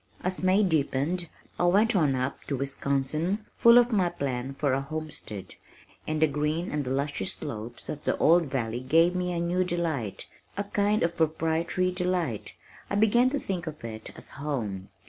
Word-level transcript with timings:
As 0.23 0.41
May 0.41 0.63
deepened 0.63 1.29
I 1.59 1.65
went 1.65 1.95
on 1.95 2.15
up 2.15 2.43
to 2.45 2.57
Wisconsin, 2.57 3.45
full 3.55 3.77
of 3.77 3.91
my 3.91 4.09
plan 4.09 4.55
for 4.55 4.73
a 4.73 4.81
homestead, 4.81 5.53
and 6.07 6.19
the 6.19 6.25
green 6.27 6.71
and 6.71 6.87
luscious 6.87 7.33
slopes 7.33 7.87
of 7.87 8.03
the 8.03 8.17
old 8.17 8.45
valley 8.45 8.79
gave 8.79 9.13
me 9.13 9.31
a 9.31 9.39
new 9.39 9.63
delight, 9.63 10.25
a 10.57 10.63
kind 10.63 11.03
of 11.03 11.15
proprietary 11.17 11.91
delight. 11.91 12.53
I 12.89 12.95
began 12.95 13.29
to 13.29 13.37
think 13.39 13.67
of 13.67 13.83
it 13.85 14.09
as 14.17 14.31
home. 14.41 14.89